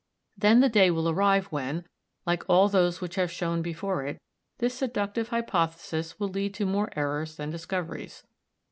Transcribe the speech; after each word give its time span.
Then 0.35 0.61
the 0.61 0.67
day 0.67 0.89
will 0.89 1.07
arrive 1.07 1.45
when, 1.51 1.85
like 2.25 2.41
all 2.49 2.67
those 2.67 3.01
which 3.01 3.13
have 3.17 3.29
shone 3.31 3.61
before 3.61 4.03
it, 4.03 4.19
this 4.57 4.73
seductive 4.73 5.27
hypothesis 5.29 6.19
will 6.19 6.29
lead 6.29 6.55
to 6.55 6.65
more 6.65 6.89
errors 6.95 7.35
than 7.35 7.51
discoveries. 7.51 8.23